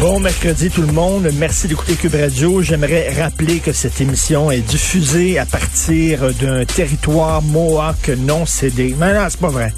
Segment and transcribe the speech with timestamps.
[0.00, 2.62] Bon mercredi tout le monde, merci d'écouter Cube Radio.
[2.62, 8.94] J'aimerais rappeler que cette émission est diffusée à partir d'un territoire Mohawk non cédé.
[8.96, 9.72] Mais non, c'est pas vrai.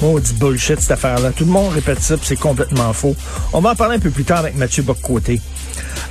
[0.00, 1.32] Maudit bullshit cette affaire-là.
[1.32, 3.16] Tout le monde répète ça, c'est complètement faux.
[3.52, 5.40] On va en parler un peu plus tard avec Mathieu Boccoté.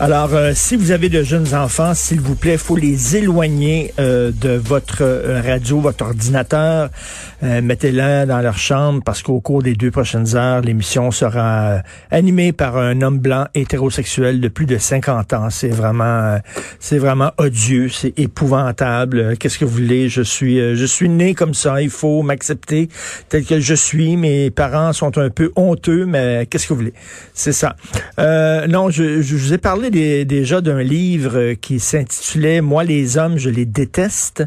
[0.01, 4.29] Alors, euh, si vous avez de jeunes enfants, s'il vous plaît, faut les éloigner euh,
[4.41, 6.89] de votre euh, radio, votre ordinateur.
[7.43, 11.79] Euh, Mettez-les dans leur chambre parce qu'au cours des deux prochaines heures, l'émission sera euh,
[12.11, 15.49] animée par un homme blanc hétérosexuel de plus de 50 ans.
[15.49, 16.39] C'est vraiment,
[16.81, 19.37] c'est vraiment odieux, c'est épouvantable.
[19.37, 20.09] Qu'est-ce que vous voulez?
[20.09, 21.81] Je suis, je suis né comme ça.
[21.81, 22.89] Il faut m'accepter
[23.30, 24.17] tel que je suis.
[24.17, 26.93] Mes parents sont un peu honteux, mais qu'est-ce que vous voulez?
[27.33, 27.77] C'est ça.
[28.17, 33.38] Non, je, je vous ai parlé déjà d'un livre euh, qui s'intitulait Moi les hommes,
[33.38, 34.44] je les déteste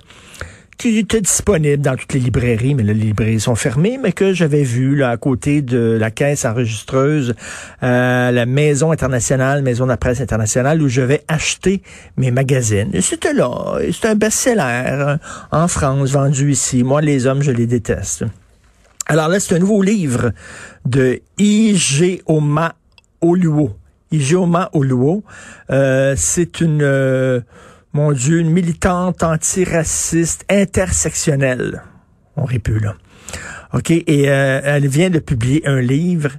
[0.78, 4.33] qui était disponible dans toutes les librairies, mais là, les librairies sont fermées, mais que
[4.33, 7.34] j'avais vu là, à côté de la caisse enregistreuse,
[7.83, 11.83] euh, la Maison internationale, Maison de la presse internationale, où je vais acheter
[12.17, 12.92] mes magazines.
[13.01, 15.17] C'était là, c'est un best-seller euh,
[15.51, 16.85] en France, vendu ici.
[16.85, 18.24] Moi, les hommes, je les déteste.
[19.07, 20.30] Alors là, c'est un nouveau livre
[20.85, 22.77] de Ijeoma
[23.20, 23.73] Oluo.
[24.11, 25.24] Ijeoma Oluo.
[25.70, 26.83] Euh, c'est une...
[26.83, 27.41] euh,
[27.92, 31.83] mon Dieu, une militante antiraciste intersectionnelle.
[32.36, 32.95] On rit plus, là.
[33.73, 36.30] OK, et euh, elle vient de publier un livre.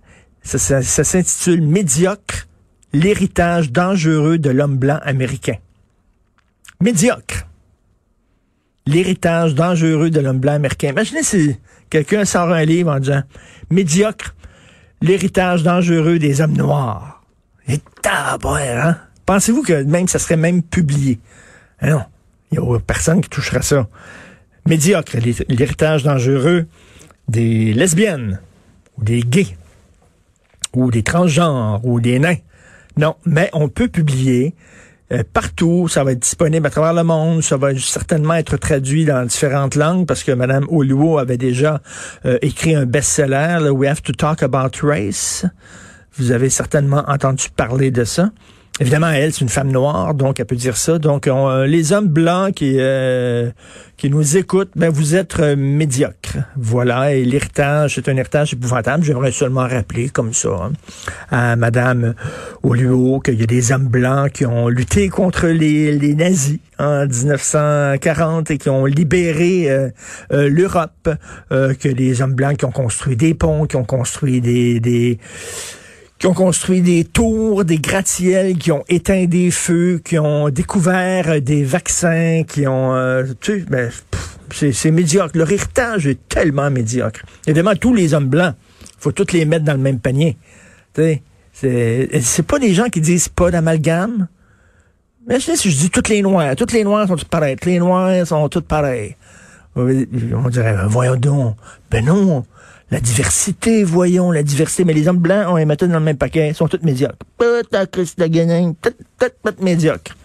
[0.41, 2.47] Ça s'intitule Médiocre,
[2.93, 5.55] l'héritage dangereux de l'homme blanc américain.
[6.81, 7.45] Médiocre.
[8.87, 10.89] L'héritage dangereux de l'homme blanc américain.
[10.89, 11.57] Imaginez si
[11.89, 13.21] quelqu'un sort un livre en disant
[13.69, 14.33] Médiocre,
[15.01, 17.18] l'héritage dangereux des hommes noirs.
[18.05, 18.97] Hein?
[19.25, 21.19] Pensez-vous que même ça serait même publié?
[21.79, 22.01] Ah non,
[22.51, 23.87] il n'y a personne qui touchera ça.
[24.65, 26.67] Médiocre, l'hé- l'héritage dangereux
[27.27, 28.39] des lesbiennes,
[28.97, 29.55] ou des gays,
[30.73, 32.37] ou des transgenres, ou des nains.
[32.97, 34.55] Non, mais on peut publier
[35.11, 39.05] euh, partout, ça va être disponible à travers le monde, ça va certainement être traduit
[39.05, 41.81] dans différentes langues parce que Mme Oluo avait déjà
[42.25, 45.45] euh, écrit un best-seller, We Have to Talk About Race.
[46.17, 48.29] Vous avez certainement entendu parler de ça.
[48.81, 50.99] Évidemment, elle, c'est une femme noire, donc elle peut dire ça.
[50.99, 53.49] Donc, on- euh, les hommes blancs qui euh,
[53.97, 56.37] qui nous écoutent, ben vous êtes euh, médiocres.
[56.55, 59.03] Voilà, et l'héritage, c'est un héritage épouvantable.
[59.03, 60.71] J'aimerais seulement rappeler comme ça hein,
[61.29, 62.13] à Madame
[62.63, 67.05] Oluo qu'il y a des hommes blancs qui ont lutté contre les, les nazis en
[67.05, 69.89] 1940 et qui ont libéré euh,
[70.31, 71.09] l'Europe,
[71.49, 75.19] que les hommes blancs qui ont construit des ponts, qui ont construit des, des
[76.19, 81.29] qui ont construit des tours, des gratte-ciels, qui ont éteint des feux, qui ont découvert
[81.29, 82.93] euh, des vaccins, qui ont...
[82.93, 83.89] euh, tu sais, ben,
[84.51, 85.37] c'est médiocre.
[85.37, 87.21] Leur héritage est tellement médiocre.
[87.47, 88.53] Évidemment, tous les hommes blancs,
[88.97, 90.37] faut tous les mettre dans le même panier.
[90.93, 94.27] C'est pas des gens qui disent pas d'amalgame.
[95.29, 97.79] Sais, si je dis toutes les noirs, toutes les noirs sont toutes pareilles, toutes les
[97.79, 99.15] noirs sont toutes pareilles.
[99.75, 101.55] On dirait, ben, voyons donc.
[101.91, 102.45] Ben non.
[102.91, 104.83] La diversité, voyons, la diversité.
[104.83, 106.49] Mais les hommes blancs, on les mettait dans le même paquet.
[106.49, 107.17] Ils sont tous médiocres.
[107.37, 109.27] Tout
[109.61, 110.15] médiocre.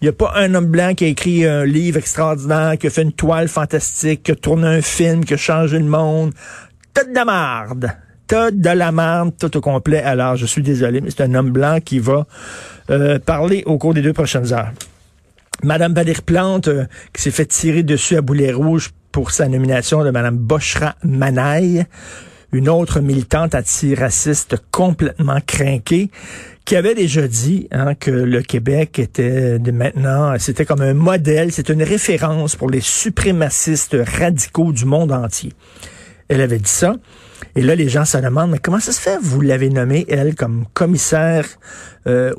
[0.00, 2.90] Il n'y a pas un homme blanc qui a écrit un livre extraordinaire, qui a
[2.90, 6.32] fait une toile fantastique, qui a tourné un film, qui a changé le monde.
[6.94, 7.92] Tout de la marde.
[8.26, 10.02] Tout de la marde, tout au complet.
[10.02, 12.26] Alors, je suis désolé, mais c'est un homme blanc qui va
[12.90, 14.72] euh, parler au cours des deux prochaines heures.
[15.62, 20.04] Madame Valérie Plante, euh, qui s'est fait tirer dessus à boulet rouge pour sa nomination
[20.04, 21.84] de Madame Bochra Manaille,
[22.52, 26.10] une autre militante antiraciste complètement craquée,
[26.64, 31.52] qui avait déjà dit hein, que le Québec était de maintenant, c'était comme un modèle,
[31.52, 35.52] c'est une référence pour les suprémacistes radicaux du monde entier.
[36.28, 36.94] Elle avait dit ça.
[37.60, 39.18] Et là, les gens se demandent, mais comment ça se fait?
[39.20, 41.44] Vous l'avez nommée, elle, comme commissaire
[42.06, 42.32] euh,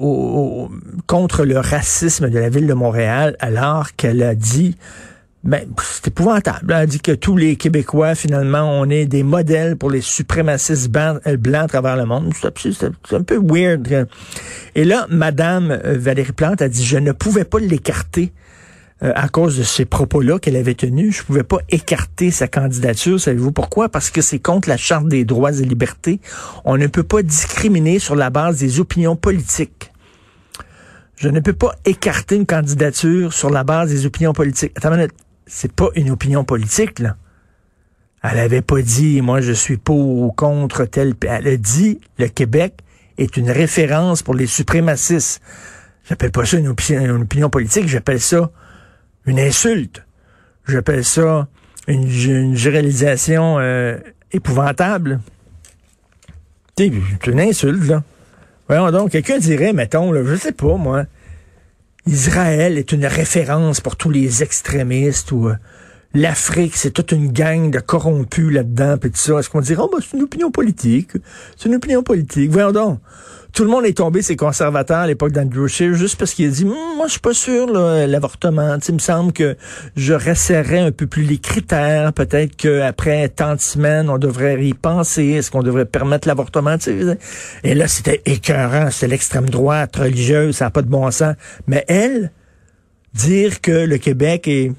[1.06, 4.76] contre le racisme de la ville de Montréal, alors qu'elle a dit
[5.44, 6.74] ben, c'est épouvantable.
[6.74, 10.90] Elle a dit que tous les Québécois, finalement, on est des modèles pour les suprémacistes
[10.90, 12.34] blancs, à travers le monde.
[12.34, 14.08] C'est un peu weird.
[14.74, 18.34] Et là, Madame euh, Valérie Plante a dit, je ne pouvais pas l'écarter
[19.04, 21.18] euh, à cause de ces propos-là qu'elle avait tenus.
[21.18, 23.20] Je pouvais pas écarter sa candidature.
[23.20, 23.90] Savez-vous pourquoi?
[23.90, 26.20] Parce que c'est contre la Charte des droits et libertés.
[26.66, 29.92] On ne peut pas discriminer sur la base des opinions politiques.
[31.18, 34.74] Je ne peux pas écarter une candidature sur la base des opinions politiques.
[34.76, 34.96] Attends
[35.46, 37.18] c'est pas une opinion politique, là.
[38.24, 41.16] Elle avait pas dit, moi, je suis pour ou contre tel.
[41.28, 42.76] Elle a dit, le Québec
[43.18, 45.42] est une référence pour les suprémacistes.
[46.08, 48.52] J'appelle pas ça une, opinion, politique, j'appelle ça
[49.26, 50.04] une insulte.
[50.68, 51.48] J'appelle ça
[51.88, 53.98] une, une généralisation euh,
[54.32, 55.20] épouvantable.
[56.78, 58.04] C'est une insulte, là.
[58.68, 61.06] Voyons donc, quelqu'un dirait, mettons, là, je sais pas, moi,
[62.08, 65.56] Israël est une référence pour tous les extrémistes ou euh,
[66.14, 69.40] l'Afrique, c'est toute une gang de corrompus là-dedans, puis tout ça.
[69.40, 71.12] Est-ce qu'on dirait, oh, bah, c'est une opinion politique.
[71.58, 72.50] C'est une opinion politique.
[72.52, 73.00] Voyons donc
[73.54, 76.52] tout le monde est tombé, ces conservateurs à l'époque d'Andrew Scheer, juste parce qu'il a
[76.52, 78.78] dit, hum, moi, je suis pas sûr, l'avortement.
[78.88, 79.58] Il me semble que
[79.96, 82.14] je resserrais un peu plus les critères.
[82.14, 85.26] Peut-être qu'après tant de semaines, on devrait y penser.
[85.26, 86.76] Est-ce qu'on devrait permettre l'avortement?
[87.64, 88.90] Et là, c'était écœurant.
[88.90, 90.56] C'était l'extrême droite religieuse.
[90.56, 91.36] Ça n'a pas de bon sens.
[91.68, 92.32] Mais elle,
[93.14, 94.72] dire que le Québec est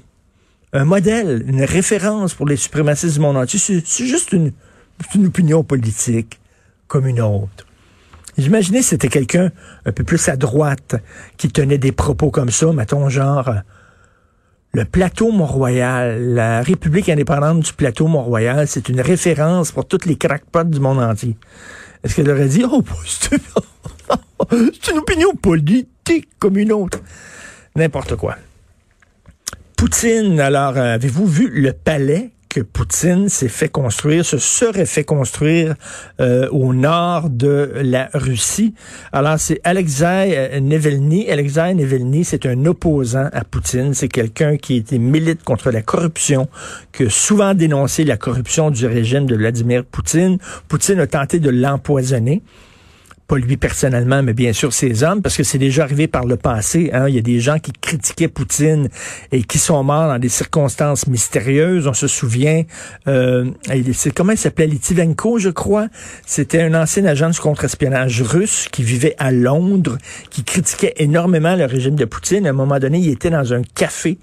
[0.73, 4.51] un modèle, une référence pour les suprémacistes du monde entier, c'est juste une,
[5.13, 6.39] une opinion politique
[6.87, 7.65] comme une autre.
[8.37, 9.51] J'imaginais c'était quelqu'un
[9.85, 10.95] un peu plus à droite
[11.37, 13.53] qui tenait des propos comme ça, mettons genre
[14.75, 20.15] le plateau Mont-Royal, la République indépendante du plateau Mont-Royal, c'est une référence pour toutes les
[20.15, 21.37] crackpots du monde entier.
[22.03, 22.83] Est-ce qu'elle aurait dit, oh,
[23.21, 26.99] c'est une opinion politique comme une autre?
[27.75, 28.35] N'importe quoi.
[29.83, 35.75] Poutine, alors, avez-vous vu le palais que Poutine s'est fait construire, se serait fait construire
[36.21, 38.73] euh, au nord de la Russie?
[39.11, 41.29] Alors, c'est Alexei euh, Nevelny.
[41.29, 43.93] Alexei Nevelny, c'est un opposant à Poutine.
[43.93, 46.47] C'est quelqu'un qui était milite contre la corruption,
[46.93, 50.37] qui a souvent dénoncé la corruption du régime de Vladimir Poutine.
[50.69, 52.41] Poutine a tenté de l'empoisonner
[53.27, 56.35] pas lui personnellement, mais bien sûr ses hommes, parce que c'est déjà arrivé par le
[56.35, 56.89] passé.
[56.93, 57.07] Hein.
[57.07, 58.89] Il y a des gens qui critiquaient Poutine
[59.31, 61.87] et qui sont morts dans des circonstances mystérieuses.
[61.87, 62.63] On se souvient,
[63.07, 63.49] euh,
[63.93, 64.67] c'est comment il s'appelait?
[64.67, 65.87] Litivenko, je crois.
[66.25, 69.97] C'était un ancien agent du contre-espionnage russe qui vivait à Londres,
[70.29, 72.45] qui critiquait énormément le régime de Poutine.
[72.47, 74.17] À un moment donné, il était dans un café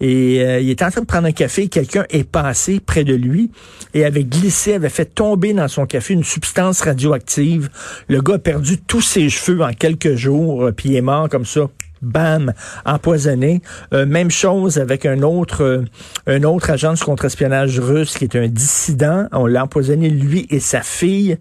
[0.00, 1.64] et euh, il était en train de prendre un café.
[1.64, 3.50] et Quelqu'un est passé près de lui
[3.94, 7.68] et avait glissé, avait fait tomber dans son café une substance radioactive.
[8.08, 11.44] Le gars perdu tous ses cheveux en quelques jours, euh, puis il est mort comme
[11.44, 11.62] ça
[12.00, 12.52] bam,
[12.84, 13.60] empoisonné.
[13.92, 15.84] Euh, même chose avec un autre, euh,
[16.28, 19.26] un autre agent de contre-espionnage russe qui est un dissident.
[19.32, 21.38] On l'a empoisonné lui et sa fille.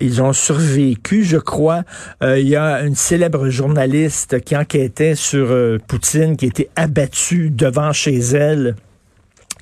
[0.00, 1.84] ils ont survécu, je crois.
[2.20, 5.54] Il y a une célèbre journaliste qui enquêtait sur
[5.86, 8.74] Poutine, qui était abattue devant chez elle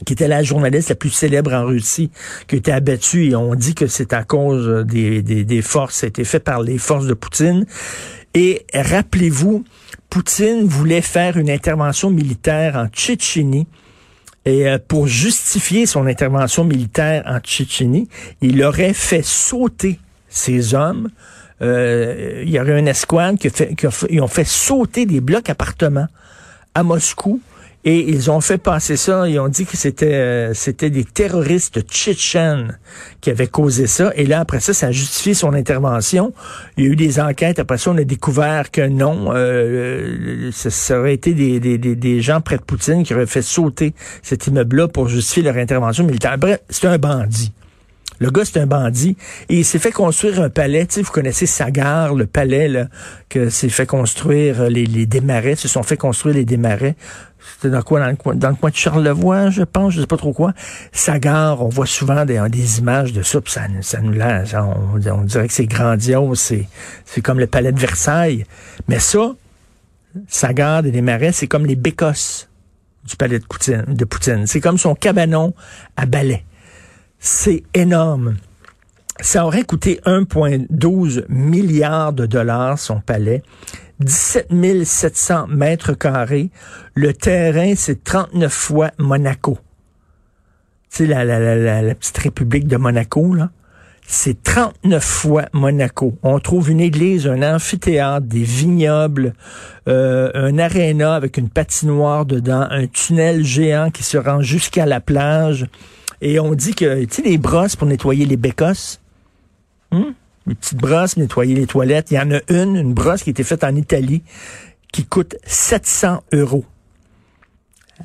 [0.04, 2.10] qui était la journaliste la plus célèbre en Russie,
[2.46, 5.96] qui a été abattue et on dit que c'est à cause des, des, des forces,
[5.96, 7.66] ça a été fait par les forces de Poutine.
[8.34, 9.64] Et rappelez-vous,
[10.10, 13.66] Poutine voulait faire une intervention militaire en Tchétchénie.
[14.44, 18.08] Et euh, pour justifier son intervention militaire en Tchétchénie,
[18.42, 21.08] il aurait fait sauter ses hommes.
[21.62, 25.48] Euh, il y aurait une escouade qui, fait, qui ils ont fait sauter des blocs
[25.48, 26.08] appartements
[26.74, 27.40] à Moscou
[27.84, 31.82] et ils ont fait passer ça, ils ont dit que c'était euh, c'était des terroristes
[31.82, 32.78] tchétchènes
[33.20, 34.10] qui avaient causé ça.
[34.16, 36.32] Et là, après ça, ça a justifié son intervention.
[36.76, 37.58] Il y a eu des enquêtes.
[37.58, 42.40] Après ça, on a découvert que non, euh, ça, aurait été des, des, des, gens
[42.40, 46.38] près de Poutine qui auraient fait sauter cet immeuble-là pour justifier leur intervention militaire.
[46.38, 47.52] Bref, c'est un bandit.
[48.20, 49.16] Le gars, c'est un bandit.
[49.48, 50.86] Et il s'est fait construire un palais.
[50.86, 52.86] Tu sais, vous connaissez Sagar, le palais, là,
[53.28, 56.96] que s'est fait construire euh, les, les démarrais, se sont fait construire les démarrais.
[57.54, 58.00] C'était dans quoi?
[58.00, 60.52] Dans le, coin, dans le coin de Charlevoix, je pense, je sais pas trop quoi.
[60.92, 64.54] Sagar, on voit souvent des, des images de ça, ça, nous lance.
[64.54, 66.68] On, dirait que c'est grandiose, c'est,
[67.04, 68.46] c'est comme le palais de Versailles.
[68.88, 69.34] Mais ça,
[70.28, 72.48] Sagar et les marais, c'est comme les bécosses
[73.06, 73.84] du palais de Poutine.
[73.88, 74.46] De Poutine.
[74.46, 75.52] C'est comme son cabanon
[75.96, 76.44] à balai.
[77.18, 78.36] C'est énorme.
[79.20, 83.42] Ça aurait coûté 1,12 milliard de dollars, son palais.
[84.00, 86.50] 17 700 mètres carrés.
[86.94, 89.58] Le terrain, c'est 39 fois Monaco.
[90.90, 93.50] Tu sais, la, la, la, la, petite république de Monaco, là.
[94.06, 96.18] C'est 39 fois Monaco.
[96.22, 99.32] On trouve une église, un amphithéâtre, des vignobles,
[99.88, 105.00] euh, un aréna avec une patinoire dedans, un tunnel géant qui se rend jusqu'à la
[105.00, 105.66] plage.
[106.20, 109.00] Et on dit que, tu sais, les brosses pour nettoyer les bécosses,
[109.90, 110.12] hmm?
[110.46, 113.30] les petites brosses pour nettoyer les toilettes, il y en a une, une brosse qui
[113.30, 114.22] a été faite en Italie,
[114.92, 116.64] qui coûte 700 euros.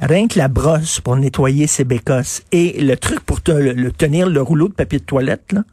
[0.02, 2.44] Rien que la brosse pour nettoyer ses bécosses.
[2.52, 5.64] Et le truc pour tenir le rouleau de papier de toilette, là,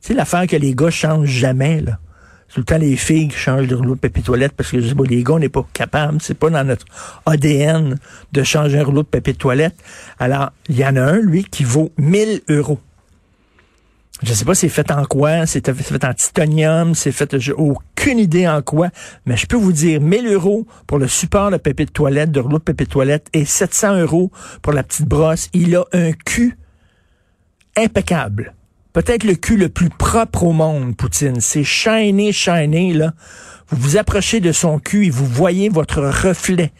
[0.00, 1.98] c'est l'affaire que les gars changent jamais, là.
[2.52, 4.88] Tout le temps, les filles qui changent de rouleau de papier toilette parce que je
[4.88, 6.18] sais pas, les gars, on n'est pas capable.
[6.20, 6.84] C'est pas dans notre
[7.24, 7.98] ADN
[8.32, 9.74] de changer un rouleau de papier toilette.
[10.18, 12.78] Alors, il y en a un, lui, qui vaut 1000 euros.
[14.22, 18.20] Je sais pas c'est fait en quoi, c'est fait en titanium, c'est fait, j'ai aucune
[18.20, 18.90] idée en quoi,
[19.26, 22.38] mais je peux vous dire 1000 euros pour le support de papier de toilette, de
[22.38, 24.30] rouleau de papier de toilette et 700 euros
[24.60, 25.48] pour la petite brosse.
[25.54, 26.56] Il a un cul
[27.76, 28.54] impeccable.
[28.92, 31.40] Peut-être le cul le plus propre au monde, Poutine.
[31.40, 33.12] C'est shiny, shiny, là.
[33.70, 36.72] Vous vous approchez de son cul et vous voyez votre reflet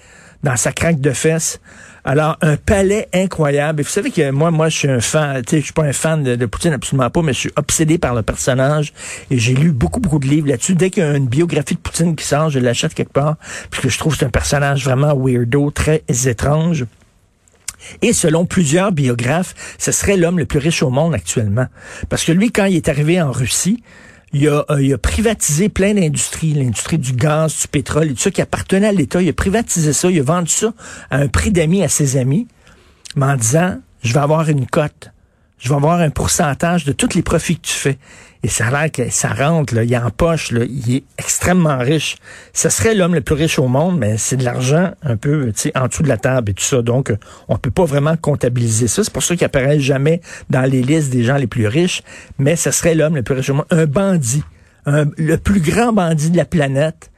[0.43, 1.59] dans sa craque de fesses.
[2.05, 3.81] Alors, un palais incroyable.
[3.81, 5.85] Et vous savez que moi, moi, je suis un fan, tu sais, je suis pas
[5.85, 8.93] un fan de, Poutine, absolument pas, mais je suis obsédé par le personnage.
[9.31, 10.75] Et j'ai lu beaucoup, beaucoup de livres là-dessus.
[10.75, 13.37] Dès qu'il y a une biographie de Poutine qui sort, je l'achète quelque part,
[13.71, 16.85] puisque je trouve que c'est un personnage vraiment weirdo, très étrange.
[18.03, 21.67] Et selon plusieurs biographes, ce serait l'homme le plus riche au monde actuellement.
[22.09, 23.83] Parce que lui, quand il est arrivé en Russie,
[24.33, 28.21] il a, euh, il a privatisé plein d'industries, l'industrie du gaz, du pétrole et tout
[28.21, 29.21] ça qui appartenait à l'État.
[29.21, 30.73] Il a privatisé ça, il a vendu ça
[31.11, 32.49] à un prix d'amis à ses amis,
[33.15, 35.12] mais en disant, je vais avoir une cote
[35.63, 37.99] je vais avoir un pourcentage de tous les profits que tu fais.
[38.43, 41.05] Et ça a l'air que ça rentre, là, il est en poche, là, il est
[41.19, 42.17] extrêmement riche.
[42.53, 45.87] Ce serait l'homme le plus riche au monde, mais c'est de l'argent un peu en
[45.87, 46.83] dessous de la table et tout ça.
[46.83, 47.15] Donc,
[47.47, 49.05] on peut pas vraiment comptabiliser ça.
[49.05, 52.03] C'est pour ça qu'il apparaît jamais dans les listes des gens les plus riches,
[52.41, 53.67] mais ce serait l'homme le plus riche au monde.
[53.71, 54.43] Un bandit,
[54.87, 57.12] le plus grand bandit de la planète,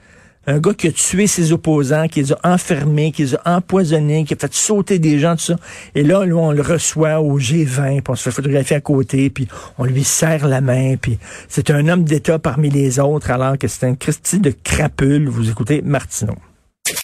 [0.47, 4.25] un gars qui a tué ses opposants, qui les a enfermés, qui les a empoisonnés,
[4.25, 5.57] qui a fait sauter des gens, tout ça.
[5.95, 9.49] Et là, on le reçoit au G20, puis on se fait photographier à côté, puis
[9.79, 13.69] on lui serre la main, puis c'est un homme d'État parmi les autres, alors que
[13.69, 15.29] c'est un Christy de crapule.
[15.29, 16.37] Vous écoutez Martineau.